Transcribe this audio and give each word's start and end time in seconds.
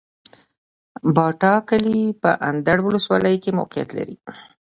باټا 1.15 1.53
کلی 1.69 2.01
په 2.21 2.31
اندړ 2.49 2.77
ولسوالۍ 2.83 3.35
کي 3.43 3.51
موقعيت 3.59 3.89
لري 3.97 4.15